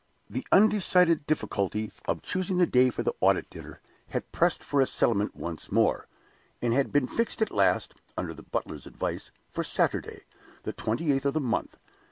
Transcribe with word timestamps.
The 0.27 0.47
undecided 0.51 1.27
difficulty 1.27 1.91
of 2.05 2.23
choosing 2.23 2.57
the 2.57 2.65
day 2.65 2.89
for 2.89 3.03
the 3.03 3.13
audit 3.19 3.51
dinner 3.51 3.81
had 4.07 4.31
pressed 4.31 4.63
for 4.63 4.81
a 4.81 4.87
settlement 4.87 5.35
once 5.35 5.71
more, 5.71 6.07
and 6.59 6.73
had 6.73 6.91
been 6.91 7.05
fixed 7.05 7.39
at 7.39 7.51
last 7.51 7.93
(under 8.17 8.33
the 8.33 8.41
butler's 8.41 8.87
advice) 8.87 9.29
for 9.51 9.63
Saturday, 9.63 10.23
the 10.63 10.73
twenty 10.73 11.11
eighth 11.11 11.25
of 11.27 11.35
the 11.35 11.39
month. 11.39 11.77